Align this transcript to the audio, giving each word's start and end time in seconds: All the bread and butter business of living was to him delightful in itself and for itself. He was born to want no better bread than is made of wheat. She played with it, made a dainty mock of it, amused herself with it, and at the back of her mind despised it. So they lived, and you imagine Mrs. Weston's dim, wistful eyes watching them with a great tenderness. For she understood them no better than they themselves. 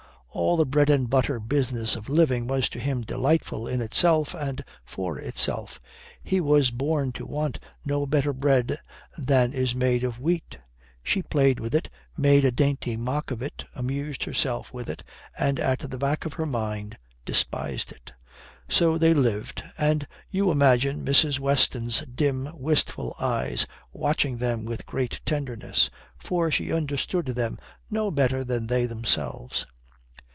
All 0.33 0.55
the 0.55 0.65
bread 0.65 0.89
and 0.89 1.09
butter 1.09 1.41
business 1.41 1.97
of 1.97 2.07
living 2.07 2.47
was 2.47 2.69
to 2.69 2.79
him 2.79 3.01
delightful 3.01 3.67
in 3.67 3.81
itself 3.81 4.33
and 4.33 4.63
for 4.85 5.19
itself. 5.19 5.81
He 6.23 6.39
was 6.39 6.71
born 6.71 7.11
to 7.11 7.25
want 7.25 7.59
no 7.83 8.05
better 8.05 8.31
bread 8.31 8.79
than 9.17 9.51
is 9.51 9.75
made 9.75 10.05
of 10.05 10.21
wheat. 10.21 10.57
She 11.03 11.21
played 11.21 11.59
with 11.59 11.75
it, 11.75 11.89
made 12.15 12.45
a 12.45 12.51
dainty 12.51 12.95
mock 12.95 13.29
of 13.29 13.41
it, 13.41 13.65
amused 13.75 14.23
herself 14.23 14.71
with 14.73 14.89
it, 14.89 15.03
and 15.37 15.59
at 15.59 15.79
the 15.79 15.97
back 15.97 16.23
of 16.23 16.31
her 16.35 16.45
mind 16.45 16.97
despised 17.25 17.91
it. 17.91 18.13
So 18.69 18.97
they 18.97 19.13
lived, 19.13 19.65
and 19.77 20.07
you 20.29 20.49
imagine 20.49 21.03
Mrs. 21.03 21.39
Weston's 21.39 22.05
dim, 22.05 22.49
wistful 22.57 23.15
eyes 23.19 23.67
watching 23.91 24.37
them 24.37 24.63
with 24.63 24.79
a 24.79 24.83
great 24.83 25.19
tenderness. 25.25 25.89
For 26.19 26.49
she 26.49 26.71
understood 26.71 27.25
them 27.25 27.59
no 27.89 28.09
better 28.09 28.45
than 28.45 28.67
they 28.67 28.85
themselves. 28.85 29.65